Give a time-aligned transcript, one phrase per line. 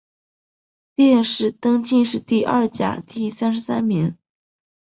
[0.95, 4.17] 殿试登进士第二甲第三十三名。